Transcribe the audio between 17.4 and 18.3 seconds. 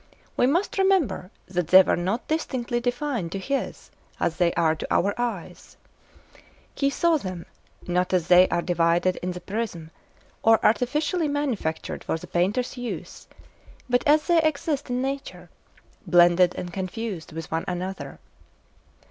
one another.